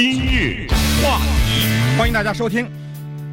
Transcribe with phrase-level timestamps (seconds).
[0.00, 0.68] 今日
[1.02, 2.70] 话题，欢迎大家收听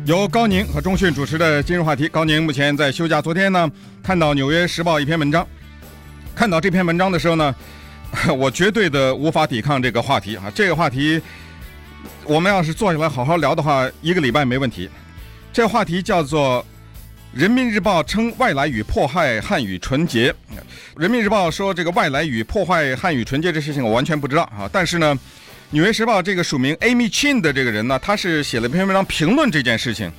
[0.07, 2.07] 由高宁和钟讯主持的今日话题。
[2.07, 5.47] 高宁目前在休假，昨天呢看到《纽约时报》一篇文章，
[6.33, 7.55] 看到这篇文章的时候呢，
[8.35, 10.51] 我绝对的无法抵抗这个话题啊！
[10.55, 11.21] 这个话题，
[12.23, 14.89] 我们要是坐下来好好聊的话，一个礼拜没问题。
[15.53, 16.65] 这话题叫做。
[17.31, 20.33] 人民日报称外来语破坏汉语纯洁。
[20.95, 24.69] 人民日报说这个外来语破坏汉语纯洁这事情我完全不知道啊。
[24.71, 25.19] 但是呢，
[25.71, 30.11] 纽约时报这个署名 Amy Chin 的这个人呢，他是写了一篇文章评论这件事情。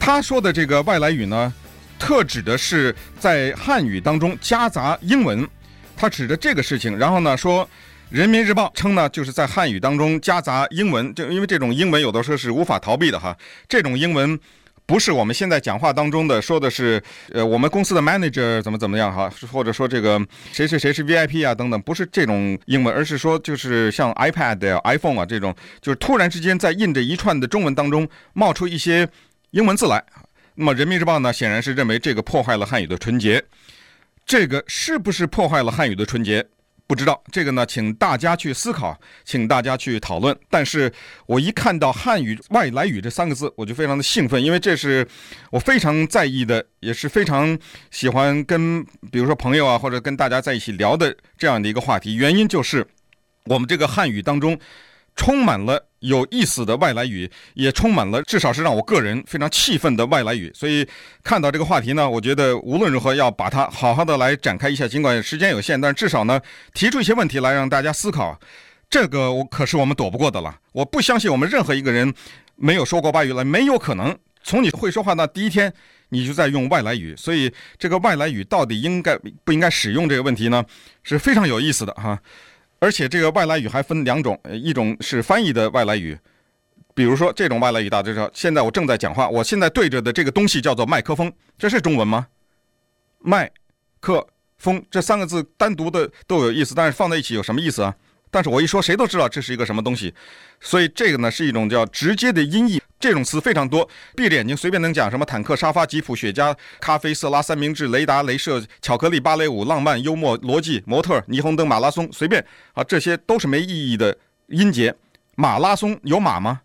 [0.00, 1.52] 他说的这个外来语呢，
[1.98, 5.46] 特指的是在汉语当中夹杂英文。
[5.94, 7.68] 他指着这个事情，然后呢说，
[8.08, 13.36] 人民日报称呢就是在汉语当中夹杂英文，就因为这种英文有的时候是无法逃避的哈，
[13.68, 14.40] 这种英文。
[14.84, 20.20] 不是我们现在讲话当中的说的是，呃，我们公司的 manager 怎么怎么样哈，或者说这个
[20.52, 29.08] 谁谁谁是 VIP 啊等等，不是这种英文，而是说就是像 iPad 啊、iPhone 啊这种，就是突然之间在印着一串的中文当中冒出一些
[29.52, 30.04] 英文字来。
[30.56, 33.42] 那么人民日报呢，显然是认为这个破坏了汉语的纯洁，
[34.26, 36.46] 这个是不是破坏了汉语的纯洁？
[36.92, 40.38] 不知道这个呢，请大家去思考，请大家去讨论。
[40.50, 40.92] 但是
[41.24, 45.08] 我一看到汉语外来语这三个字，我就非常的兴奋，因为这是
[45.50, 47.58] 我非常在意的，也是非常
[47.90, 52.14] 喜欢跟比如说朋友啊，或者跟大家在一起聊的这样的一个话题。
[52.16, 52.86] 原因就是
[53.46, 54.58] 我们这个汉语当中。
[55.14, 60.50] 充满了有意思的外来语，也充满了至少是让我个人非常气愤的外来语。
[60.54, 60.86] 所以
[61.22, 64.86] 看到这个话题呢，我觉得无论如何要把它好好的来展开一下。
[64.86, 66.40] 尽管时间有限，但至少呢
[66.74, 68.38] 提出一些问题来让大家思考。
[68.90, 70.58] 这个我可是我们躲不过的了。
[70.72, 72.12] 我不相信我们任何一个人
[72.56, 75.72] 没有说过外语来，没有可能从你会说话那第一天
[76.10, 77.14] 你就在用外来语。
[77.16, 80.64] 所以这个外来语到底应该不应该使用这个问题呢，
[81.02, 82.18] 是非常有意思的哈。
[82.82, 86.18] 而且这个外来语还分两种，一种是翻译的外来语，
[86.94, 92.26] 比如说这种外来语，大家知道，现在我正在讲话，我现在对着的这个东西叫做麦克风，这是中文吗？
[93.20, 93.48] 麦
[94.00, 94.26] 克
[94.58, 97.94] 风这三个字单独的都有意思，但是放在一起有什么意思啊？
[98.32, 100.12] 但是我一说，谁都知道这是一个什么东西，
[100.60, 102.81] 所以这个呢是一种叫直接的音译。
[103.02, 114.94] 这种词非常多，闭着眼睛随便能讲什么坦克、沙发、吉普、雪茄、咖啡、色拉、三明治、雷达、镭射、巧克力、芭蕾舞、浪漫、幽默、逻辑、模特、霓虹灯、马拉松，随便啊，这些都是没意义的音节。
[115.34, 116.60] 马拉松有马吗？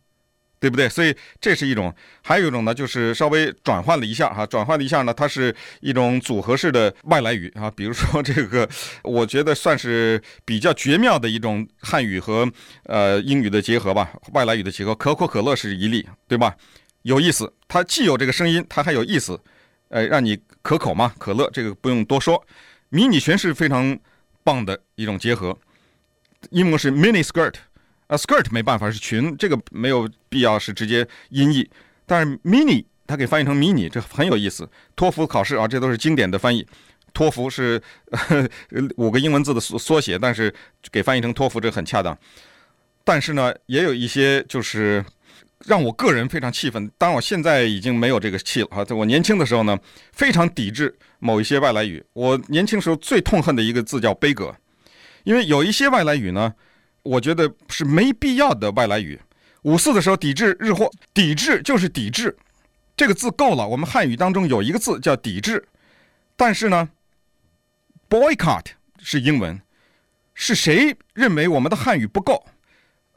[0.59, 0.89] 对不对？
[0.89, 8.67] 所以这是一种，还有一种呢，就是稍微转换了一下哈，转换了一下呢，它是一种组合式的外来语啊，比如说这个，
[9.03, 12.51] 我觉得算是比较绝妙的一种汉语和
[12.85, 16.55] 呃英语的结合吧，外来语的结合，可口可乐是一例，对吧？
[17.03, 19.39] 有意思，它既有这个声音，它还有意思，
[19.89, 22.43] 呃，让你可口嘛，可乐这个不用多说，
[22.89, 23.97] 迷你裙是非常
[24.43, 25.57] 棒的一种结合，
[26.49, 27.53] 英文是 mini skirt。
[28.07, 31.69] 啊，skirt 没办法是裙，这个没有必要是直接音译。
[32.05, 34.69] 但是 mini 它可以翻译成迷你，这很有意思。
[34.95, 36.65] 托福考试啊，这都是经典的翻译。
[37.13, 37.81] 托福是
[38.95, 40.53] 五个英文字的缩缩写，但是
[40.91, 42.17] 给翻译成托福这很恰当。
[43.03, 45.03] 但是呢，也有一些就是
[45.65, 46.89] 让我个人非常气愤。
[46.97, 48.85] 当然，我现在已经没有这个气了哈。
[48.85, 49.77] 在我年轻的时候呢，
[50.13, 52.01] 非常抵制某一些外来语。
[52.13, 54.55] 我年轻时候最痛恨的一个字叫悲歌，
[55.23, 56.53] 因为有一些外来语呢。
[57.07, 59.19] 我觉得是没必要的外来语。
[59.63, 62.37] 五四的时候抵制日货，抵制就是抵制，
[62.95, 63.67] 这个字够了。
[63.67, 65.67] 我们汉语当中有一个字叫抵制，
[66.35, 66.89] 但是呢
[68.09, 68.65] ，boycott
[69.01, 69.59] 是英文，
[70.33, 72.45] 是谁认为我们的汉语不够，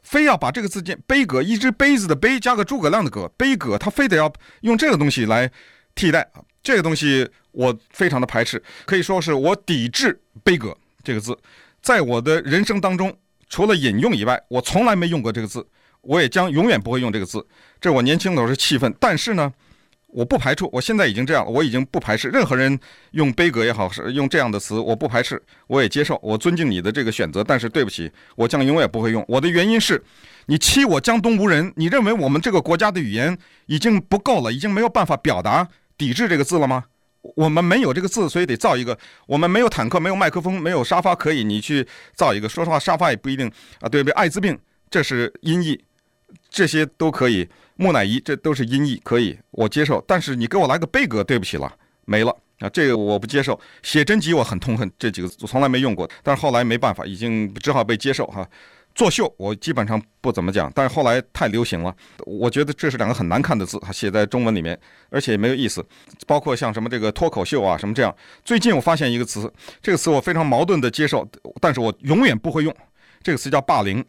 [0.01, 4.31] 非要把这个字见杯葛，一只杯子的杯加个诸葛亮的葛，杯葛，他非得要
[4.61, 5.49] 用这个东西来
[5.95, 6.29] 替代，
[6.63, 11.37] 这个东西我非常的排斥，可以说是我抵制杯葛这个字，
[11.81, 13.15] 在我的人生当中。
[13.51, 15.67] 除了引用以外，我从来没用过这个字，
[15.99, 17.45] 我也将永远不会用这个字。
[17.81, 19.51] 这我年轻的时候是气愤，但是呢，
[20.07, 20.69] 我不排除。
[20.71, 22.79] 我现在已经这样了，我已经不排斥任何人
[23.11, 27.43] 用杯葛也好，是用这样的词，我不排斥，我也接受，我尊敬你的这个选择。
[27.43, 29.21] 但是对不起，我将永远不会用。
[29.27, 30.01] 我的原因是，
[30.45, 36.85] 你欺我江东无人，你认为我们这个国家的语言已经不够了，已经没有办法表达抵制这个字了吗？
[37.21, 38.97] 我们没有这个字，所以得造一个。
[39.27, 42.49] 我们没有坦克，没有麦克风，没有沙发，可以你去造一个。
[42.49, 43.47] 说实话，沙发也不一定
[43.79, 44.13] 啊，对不对？
[44.13, 44.57] 艾滋病，
[44.89, 45.83] 这是音译，
[46.49, 47.47] 这些都可以。
[47.75, 50.03] 木乃伊，这都是音译，可以，我接受。
[50.07, 51.71] 但是你给我来个杯格，对不起了，
[52.05, 53.59] 没了啊，这个我不接受。
[53.81, 58.47] 写真集我很痛恨这几个字，我从来没用过，但是后来没办法，已经只好被接受哈。
[58.93, 61.95] 作秀，我基本上不怎么讲，但是后来太流行了，
[62.25, 64.79] 我觉得这是两个很难看的字，写在中文里面，
[65.09, 65.83] 而且也没有意思。
[66.27, 68.15] 包括像什么这个脱口秀啊，什么这样。
[68.43, 69.51] 最近我发现一个词，
[69.81, 71.27] 这个词我非常矛盾的接受，
[71.59, 72.75] 但是我永远不会用。
[73.23, 74.03] 这个词叫霸凌。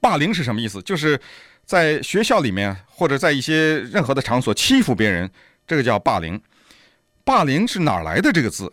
[0.00, 0.80] 霸凌是什么意思？
[0.82, 1.20] 就是
[1.64, 5.30] 在学校里面或者在一些任何的场所欺负别人，
[5.66, 6.40] 这个叫霸凌。
[7.24, 8.72] 霸凌是哪来的这个字？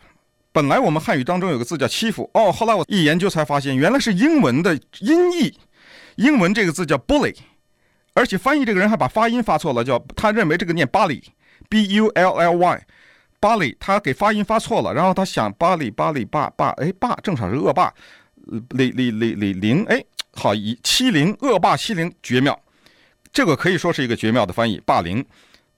[0.51, 5.57] 本来我们汉语当中有个字叫欺负哦，后来我一研究才发现，原来是英文的音译。
[6.16, 7.34] 英文这个字叫 bully，
[8.13, 11.24] 而且翻译这个人还把发音发错了，叫他认为这个念巴里
[11.69, 12.81] ，b u l l y，
[13.40, 17.94] 巴里，他给发音发错了，然后他想巴里巴里霸霸，哎霸正好是恶霸，
[18.72, 20.04] 李李李李凌，哎
[20.34, 22.60] 好一欺凌恶霸欺凌绝妙，
[23.31, 25.24] 这个可以说是一个绝妙的翻译霸凌，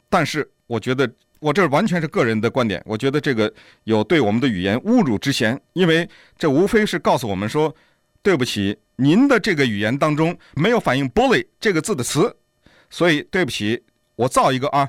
[0.09, 1.11] 但是我觉得。
[1.41, 3.51] 我这完全是个人的观点，我觉得这个
[3.85, 6.07] 有对我们的语言侮辱之嫌，因为
[6.37, 7.75] 这无非是告诉我们说，
[8.21, 12.35] 对不起，您的这个语言当中没有反映 “bully” 这个字的词，
[12.91, 13.81] 所以对不起，
[14.15, 14.87] 我造一个啊，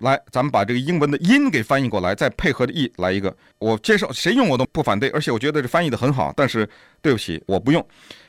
[0.00, 6.68] 来，咱们把这个英文的音给翻译过来，再配合的意来一个，我接受，谁用我都不反对，而且我觉得这翻译的很好，但是
[7.00, 7.82] 对不起，我不用，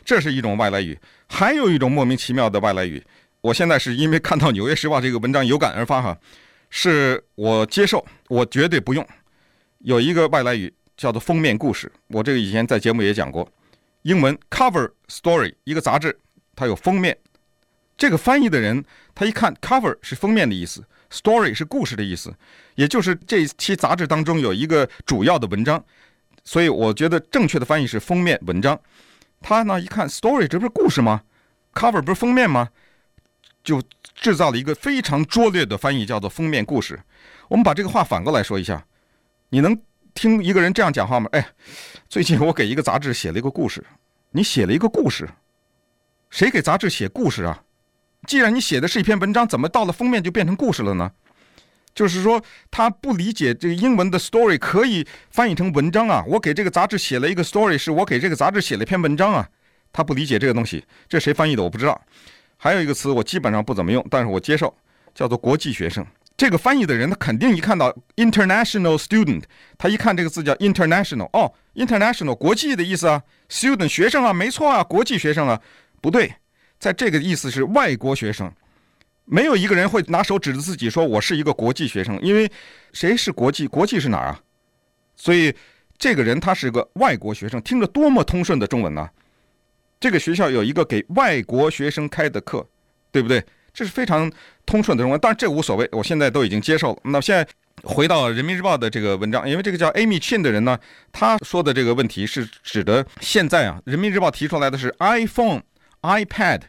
[0.06, 0.98] 这是一种外来语，
[1.28, 3.04] 还有一种莫名其妙的外来语，
[3.42, 6.18] 我现在是因为看到《纽约时报》这个文章有感而发哈。
[6.76, 9.08] 是我接受，我绝对不用。
[9.78, 13.48] 有一个外来语叫做封面故事，我这个以前在节目也讲过。
[14.02, 16.18] 英文 cover story，一个杂志
[16.56, 17.16] 它有封面，
[17.96, 18.84] 这个翻译的人
[19.14, 22.34] 他一看 cover 是封面的意思，story 是故事的意思，
[22.74, 25.82] 也就是这期杂志当中有一个主要的文章，
[26.44, 28.78] 所以我觉得正确的翻译是封面文章。
[29.42, 31.22] 他呢一看 story，这不是故事吗
[31.76, 32.70] ？cover 不是封面吗？
[33.64, 33.82] 就
[34.14, 37.00] 制造了一个非常拙劣的翻译，叫做“封面故事”。
[37.50, 38.86] 我们把这个话反过来说一下，
[39.50, 39.80] 你能
[40.14, 41.30] 听一个人这样讲话吗？
[41.32, 41.48] 哎，
[42.10, 43.86] 最近我给一个杂志写了一个故事，
[44.32, 45.30] 你写了一个故事，
[46.30, 47.64] 谁给杂志写故事啊？
[48.28, 51.12] 既然你写的是一篇文章，怎么到了封面就变成故事了呢？
[51.94, 56.24] 就是说，他不理解这个英文的 “story” 可以翻译成文章啊。
[56.28, 59.48] 我给这个杂志写了一个 “story”，是我给这个杂志写了一篇文章啊。
[59.92, 62.02] 他不理解这个东西，这谁翻译的我不知道。
[62.58, 64.74] 还有一个词我基本上不怎么用，但是我接受，
[65.14, 66.06] 叫做国际学生。
[66.36, 69.44] 这个翻译的人他肯定一看到 international student，
[69.78, 75.62] 他一看这个字叫 international，哦，international 国际的意思啊，student 学生啊，没错啊，国际学生啊，
[76.02, 76.34] 不对，
[76.80, 78.52] 在这个意思是外国学生，
[79.26, 82.52] 没有一个人会拿手指着自己说我是一个国际学生，因为
[82.94, 83.68] 谁是国际？
[83.68, 84.40] 国际是哪儿啊？
[85.16, 85.54] 所以
[86.00, 89.08] 这个人他是个外国学生，听着多么通顺的中文呢？
[90.04, 92.68] 这个学校有一个给外国学生开的课，
[93.10, 93.42] 对不对？
[93.74, 94.30] 这是非常
[94.66, 97.00] 通顺的中文，当然这无所谓，我现在都已经接受了。
[97.06, 97.48] 那现在
[97.84, 100.78] 回到《人民日报》的这个文章，因为这个叫 Amy Chin 的人呢，
[101.14, 105.62] 他说的这个问题是指的现在啊，《人民日报》提出来的是 iPhone、
[106.02, 106.64] iPad、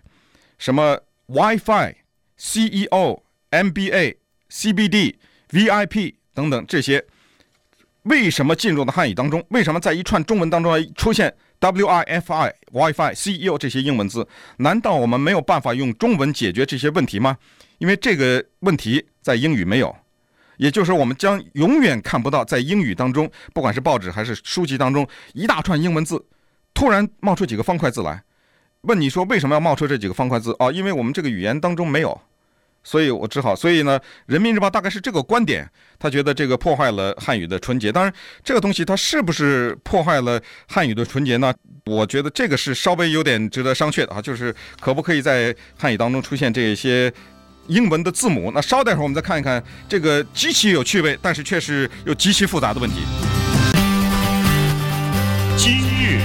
[0.57, 1.95] 什么 WiFi、
[2.39, 3.21] CEO、
[3.51, 4.15] MBA、
[4.49, 5.17] CBD、
[5.51, 7.05] VIP 等等这些，
[8.05, 9.45] 为什么进入到汉语当中？
[9.49, 11.35] 为什么在一串中文当中出现
[11.73, 14.27] ？WiFi、WiFi、CEO 这些英文字，
[14.59, 17.37] 难道我们没有办法用中文解决这些问题吗？
[17.79, 19.95] 因为这个问题在英语没有，
[20.59, 26.25] 也就是，我们将永远看不到在英语当中，不管是报纸还是书籍当中，一大串英文字
[26.73, 28.23] 突然冒出几个方块字来。
[28.83, 30.55] 问你说为什么要冒出这几个方块字？
[30.59, 32.21] 哦，因为我们这个语言当中没有。
[32.85, 35.67] 所以我只好，所以呢，《人民日报》大概是这个观点，
[35.99, 37.91] 他觉得这个破坏了汉语的纯洁。
[37.91, 38.13] 当然，
[38.45, 40.39] 这个东西它是不是破坏了
[40.69, 41.53] 汉语的纯洁呢？
[41.87, 47.11] 我觉得这个是稍微有点值得商榷的啊，就是可不可以在汉语当中出现这些
[47.69, 48.53] 英文的字母？
[48.55, 52.97] 那稍待会儿我们再看一看这个极其有趣味，但是却是又极其复杂的问题。
[55.57, 56.21] 今日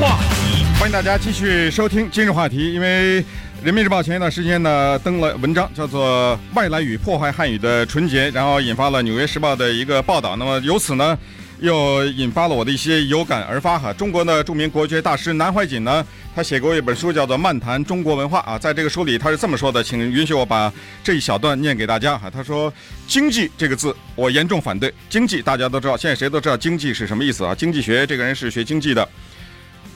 [0.00, 3.24] 话题，欢迎大家继续收听今日话题，因为。
[3.64, 10.36] 人民日报前一段时间呢登了文章，叫做《外来语破坏汉语的纯洁》，然后引发了《纽约时报》的一个报道。
[10.36, 11.18] 那么由此呢，
[11.60, 13.90] 又引发了我的一些有感而发哈。
[13.90, 16.06] 中国的著名国学大师南怀瑾呢，
[16.36, 18.58] 他写过一本书，叫做《漫谈中国文化》啊。
[18.58, 20.70] 在这个书里，他是这么说的，请允许我把
[21.02, 22.28] 这一小段念给大家哈。
[22.28, 22.70] 他说
[23.08, 24.92] ：“经济这个字，我严重反对。
[25.08, 27.54] 经济大家都知道，现在谁都知道经济是什么意思啊？
[27.54, 29.08] 经济学这个人是学经济的。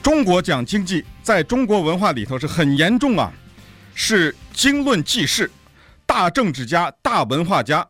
[0.01, 3.31] 中国讲经济，在中国文化里头是很严重啊。”
[4.01, 5.51] 是经论济世，
[6.05, 7.85] 大政治家、大文化家，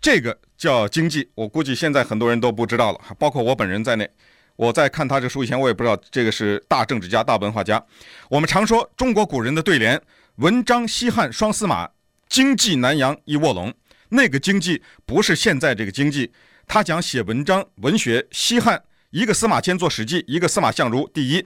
[0.00, 1.28] 这个叫经济。
[1.34, 4.08] 我估计现在很多人都不知道了，包括我本人在内。
[4.54, 7.84] 我在看他这书以前，我也不知道这个是大政治家、大文化家。
[8.28, 10.00] 我们常说中国古人的对联
[10.38, 11.90] ：“文章西汉双司马，
[12.28, 13.74] 经济南阳一卧龙。”
[14.10, 16.30] 那个经济不是现在这个经济。
[16.68, 18.80] 他讲写文章、文学，西汉
[19.10, 21.44] 一个司马迁做《史记》，一个司马相如第一，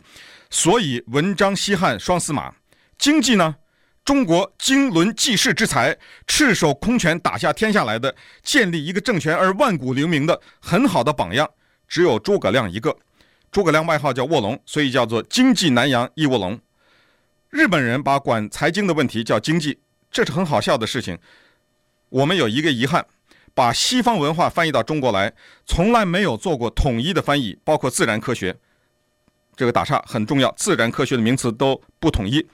[0.51, 2.55] 所以文章西汉双司马。
[2.99, 3.57] 经济呢？
[4.05, 5.97] 中国经纶济世之才，
[6.27, 11.49] 赤手空拳打下天下来的，建立一个政权而万古留名的很好的榜样，
[11.89, 12.95] 只有诸葛亮一个。
[13.51, 16.61] 诸葛亮外号叫卧龙，所以叫做经济南阳一卧龙。
[17.49, 19.79] 日本人把管财经的问题叫经济，
[20.11, 21.19] 这是很好笑的事情。
[22.11, 23.07] 我们有一个遗憾，
[23.55, 25.33] 把西方文化翻译到中国来，
[25.65, 28.55] 从来没有做过统一的翻译，包括自然科学。
[29.57, 32.47] 这个打岔很重要，自然科学的名词都不统一。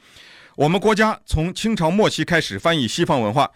[0.57, 3.51] 我们国家从清朝末期开始翻译西方文化，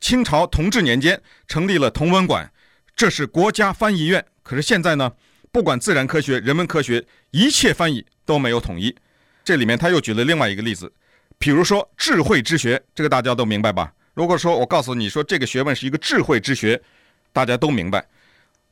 [0.00, 2.50] 清朝同治年间成立了同文馆，
[2.96, 4.24] 这是国家翻译院。
[4.42, 5.12] 可是现在呢，
[5.52, 8.94] 不管自然科学、人文科学，一切翻译都没有统一。
[9.44, 10.92] 这里面他又举了另外一个例子，
[11.38, 13.92] 比如说智慧之学，这个大家都明白吧？
[14.14, 16.80] 如果说我告诉你说这个学问是一个智慧之学，
[17.32, 18.04] 大家都明白。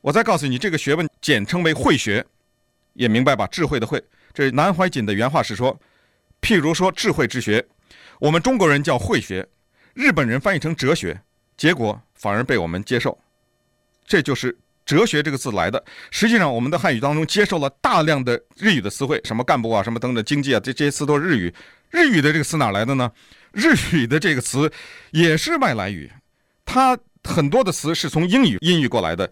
[0.01, 2.25] 我再告诉你这个学问简称为慧学，
[2.93, 3.47] 也明白吧？
[3.47, 4.03] 智慧的慧。
[4.33, 5.79] 这南怀瑾的原话是说，
[6.47, 7.67] 譬如说智慧之学，
[8.21, 9.45] 我们中国人叫慧学，
[9.93, 11.19] 日本人翻译成哲学，
[11.57, 13.19] 结果反而被我们接受。
[14.05, 15.83] 这就是哲学这个字来的。
[16.09, 21.53] 实际上，我们的汉语当中接受了大量的日语的词汇，什么干部啊，什么等等经济啊，这这些词都是日语。
[21.89, 23.11] 日语的这个词哪来的呢？
[23.51, 24.71] 日语的这个词
[25.11, 26.09] 也是外来语，
[26.63, 29.29] 它很多的词是从英语音译过来的。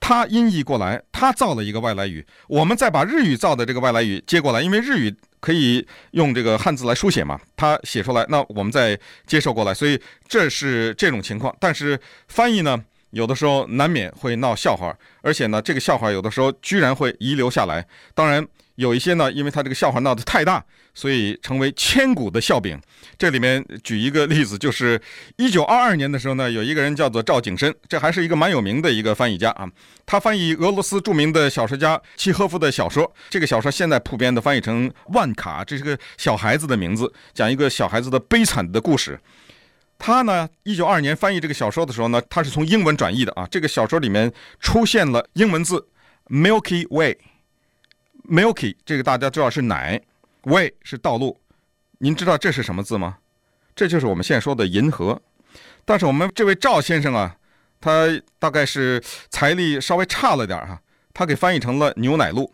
[0.00, 11.54] 他音译过来，他造了一个外来语，我们再把日语造的这个外来语接过来，因为日语可以用这个汉字来书写嘛，他写出来，那我们再接受过来，所以这是这种情况。
[11.60, 17.86] 但是翻译呢，有的时候难免会闹笑话，而且呢，这个笑话有的时候居然会遗留下来。
[18.14, 18.46] 当然。
[18.78, 22.80] 有一些呢，因为他这个笑话闹得太大，所以成为千古的笑柄。
[23.18, 25.00] 这里面举一个例子，就是
[25.36, 29.68] 一九二二年的时候呢，有一个人叫做赵景深，这还是一个蛮有名的一个翻译家啊。
[30.06, 39.18] 他翻译俄罗斯著名的小说家契诃夫的小说，这个小说现在普遍的翻译成《万卡》，这是个小孩子的名字，讲一个小孩子的悲惨的故事。
[39.98, 43.44] 他呢，一九二二年翻译这个小说的时候呢，他是从英文转译的啊。
[43.50, 45.88] 这个小说里面出现了英文字
[46.28, 47.16] “Milky Way”。
[48.28, 50.00] Milky 这个大家知道是奶
[50.42, 51.38] ，Way 是道路，
[51.98, 53.16] 您知道这是什么字吗？
[53.74, 55.20] 这就是我们现在说的银河。
[55.86, 57.36] 但是我们这位赵先生啊，
[57.80, 58.06] 他
[58.38, 60.78] 大概是财力稍微差了点哈，
[61.14, 62.52] 他给翻译成了牛奶路，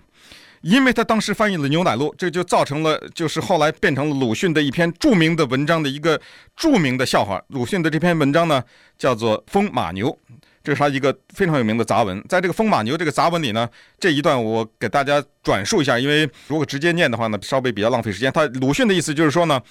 [0.60, 6.20] 因为他当时翻译了牛奶路，这就造成了就是后来变成了鲁迅的一篇著名的文章的一个
[6.54, 7.42] 著名的笑话。
[7.48, 8.62] 鲁迅的这篇文章呢，
[8.96, 10.08] 叫做《风马牛》。
[10.64, 13.68] 这是他一个非常有名的杂文，在这个风马牛这个杂文里呢，
[14.00, 18.32] 这一段我给大家转述一下，因为如果直接念的话呢，稍微比较浪费时间。
[18.32, 19.62] 他鲁迅的意思就是说呢，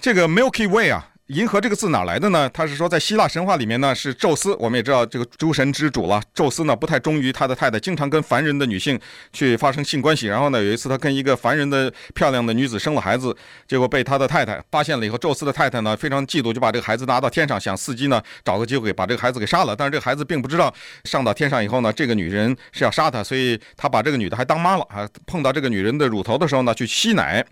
[0.00, 1.11] 这个 Milky Way 啊。
[1.32, 2.46] 银河这个字哪来的呢？
[2.52, 4.54] 他是说，在希腊神话里面呢，是宙斯。
[4.56, 6.22] 我们也知道这个诸神之主了。
[6.34, 9.00] 宙斯呢，不太忠于他的太太，经常跟凡人的女性
[9.32, 10.26] 去发生性关系。
[10.26, 13.34] 然后呢，有一次他跟一个凡人的漂亮的女子生了孩子，
[13.66, 19.74] 结果被他的太太发现了以后，宙斯的太太呢非常嫉妒，就把这个孩子拿到天上，想伺机呢找个机会把这个孩子给杀了。
[19.74, 20.70] 但是这个孩子并不知道，
[21.04, 25.08] 上到天上以后呢，这个女人是要杀他，所以他把这个女的还当妈了啊。
[25.26, 27.42] 碰到这个女人的乳头的时候呢，去吸奶。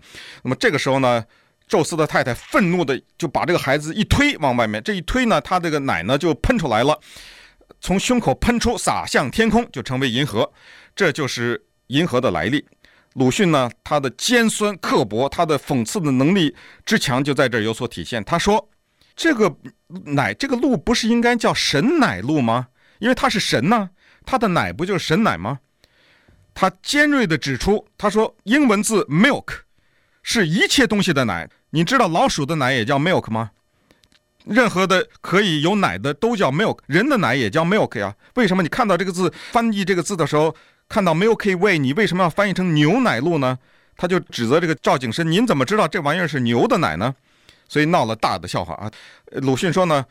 [0.43, 1.23] 那么这个时候呢，
[1.71, 6.99] 宙斯的太太愤怒的就把这个孩子一推往外面，这一推呢，他这个奶呢就喷出来了，
[7.79, 10.51] 从胸口喷出，洒向天空，就成为银河。
[10.93, 12.65] 这就是银河的来历。
[13.13, 16.53] 鲁迅呢，他的尖酸刻薄，他的讽刺的能力
[16.85, 18.21] 之强，就在这儿有所体现。
[18.25, 18.69] 他说
[19.15, 19.55] ：“这个
[20.03, 22.67] 奶，这个鹿不是应该叫神奶鹿吗？
[22.99, 23.89] 因为它是神呢，
[24.25, 25.59] 它的奶不就是神奶吗？”
[26.53, 29.53] 他尖锐地指出，他说：“英文字 milk
[30.21, 33.51] 是一切东西的奶。”你知道老鼠的奶也叫 milk 吗？
[34.45, 38.15] 任何的可以有奶的都叫 milk，人的奶也叫 milk 呀。
[38.35, 40.55] 为什么你看到这个字翻译这个字的时候，
[40.89, 43.57] 看到 milkway，你为什么要翻译成牛奶路呢？
[43.95, 47.13] 他就指责这个赵景深，您怎么知道这玩意儿是牛的奶呢？
[47.67, 48.91] 所以闹了大的笑话啊。
[49.41, 50.03] 鲁迅说呢，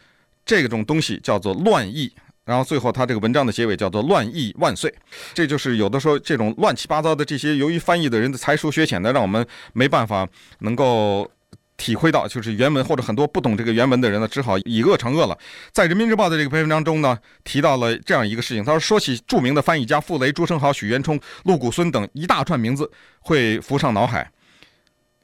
[0.47, 2.13] 这种东西叫做乱译。
[2.47, 4.93] 然后最后他这个文章的结尾叫做“乱译万岁”，
[5.35, 10.27] 这就是有的时候这种乱七八糟的这些，由于翻译的人的才疏学浅的，让我们没办法
[10.61, 11.31] 能够
[11.81, 15.37] 体会到，就是原文或者很多不懂这个原文的人呢，只好以恶偿恶了。
[15.73, 24.31] 在《人民日报》的这个篇文章中呢，提到了这样一个事情，他说说起著名的翻译家傅雷、朱生豪、许渊冲、陆谷孙等一大串名字会浮上脑海。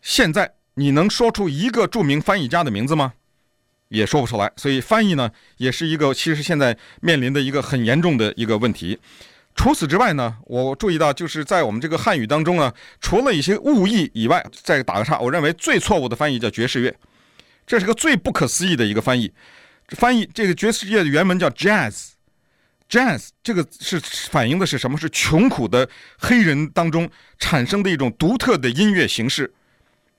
[0.01, 3.13] 现在你能说出一个著名翻译家的名字吗？
[3.89, 8.99] 也说不出来，所以翻译呢，也是一个其实现在面临的一个很严重的一个问题。
[9.57, 16.95] 除此之外呢，我注意到就是在我们这个汉语当中呢，除了一些误译以外，再打个岔，我认为最错误的翻译叫爵士乐，
[17.67, 19.33] 这是个最不可思议的一个翻译。
[19.89, 23.99] 翻译这个爵士乐的原文叫 jazz，jazz 这个是
[24.31, 24.99] 反映的是什么？
[24.99, 27.09] 是穷苦的黑人当中
[27.39, 29.53] 产生的一种独特的音乐形式。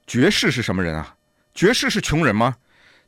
[0.07, 1.15] 爵士是什么人啊？
[1.53, 2.55] 爵士是穷人吗？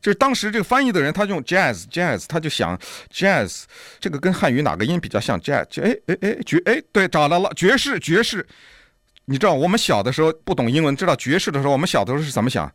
[0.01, 2.77] 就是当时这个翻译的人，他用 jazz jazz，他就想
[3.13, 3.63] jazz
[3.99, 5.65] 这个跟汉语哪个音比较像 jazz？
[5.81, 8.45] 哎哎哎爵哎对找到了爵士爵士
[9.25, 12.71] 你知道我们小的时候不懂英文，知道爵士的时候，我们小的时候是怎么想？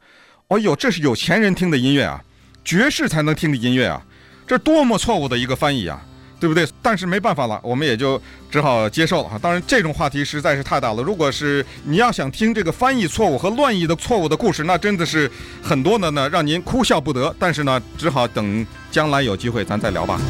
[0.49, 2.23] 哦呦，这是有钱人听的音乐啊，
[2.65, 4.07] 爵士才能听的音乐啊，
[4.47, 6.05] 这多么错误的一个翻译啊！
[6.45, 6.69] 对不对？
[6.83, 8.21] 但是没办法了，我们也就
[8.51, 9.39] 只好接受了哈。
[9.41, 11.03] 当然，这种话题实在是太大了。
[11.03, 15.31] 如果是你要想听这个翻译错误和乱译的错误的故事，那真的是
[15.63, 17.35] 很多的呢，让您哭笑不得。
[17.39, 20.21] 但是呢，只好等将来有机会咱再聊吧。